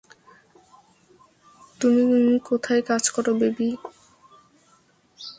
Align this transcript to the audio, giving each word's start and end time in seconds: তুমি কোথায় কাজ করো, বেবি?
তুমি 1.81 2.03
কোথায় 2.45 2.81
কাজ 2.89 3.03
করো, 3.09 3.31
বেবি? 3.39 3.69